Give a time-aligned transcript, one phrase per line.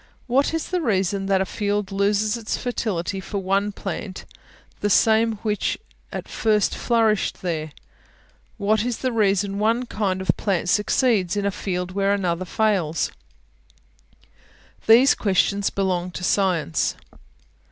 [0.25, 4.25] What is the reason that a field loses its fertility for one plant,
[4.79, 5.77] the same which
[6.11, 7.71] at first flourished there?
[8.57, 13.11] What is the reason one kind of plant succeeds in a field where another fails?
[14.87, 16.95] These questions belong to Science.